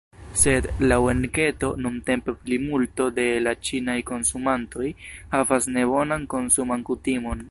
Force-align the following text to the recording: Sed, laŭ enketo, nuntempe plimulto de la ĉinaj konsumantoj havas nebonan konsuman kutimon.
Sed, 0.43 0.67
laŭ 0.91 0.95
enketo, 1.11 1.69
nuntempe 1.85 2.35
plimulto 2.47 3.07
de 3.19 3.27
la 3.49 3.53
ĉinaj 3.69 3.99
konsumantoj 4.09 4.89
havas 5.37 5.71
nebonan 5.79 6.27
konsuman 6.37 6.87
kutimon. 6.91 7.49